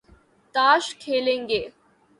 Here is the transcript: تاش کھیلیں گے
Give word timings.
تاش 0.55 0.83
کھیلیں 1.01 1.41
گے 1.49 1.61